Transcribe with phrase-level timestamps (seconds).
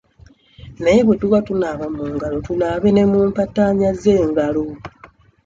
[0.83, 4.65] Naye bwe tuba tunaaba mu ngalo tunaabe ne mu mpataanya z'engalo.